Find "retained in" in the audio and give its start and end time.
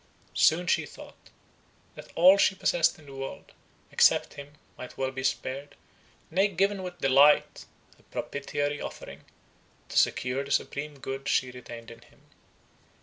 11.51-12.01